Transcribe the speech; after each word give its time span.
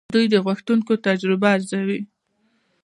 دوی 0.15 0.25
د 0.33 0.35
غوښتونکو 0.45 0.93
تجربه 1.07 1.47
ارزوي. 1.55 1.99